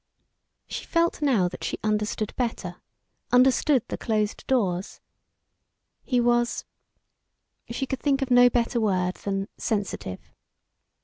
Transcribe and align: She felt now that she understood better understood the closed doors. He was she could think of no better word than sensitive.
She 0.65 0.83
felt 0.85 1.21
now 1.21 1.47
that 1.47 1.63
she 1.63 1.77
understood 1.83 2.33
better 2.35 2.77
understood 3.31 3.83
the 3.87 3.99
closed 3.99 4.47
doors. 4.47 4.99
He 6.01 6.19
was 6.19 6.65
she 7.69 7.85
could 7.85 7.99
think 7.99 8.23
of 8.23 8.31
no 8.31 8.49
better 8.49 8.81
word 8.81 9.13
than 9.17 9.47
sensitive. 9.59 10.31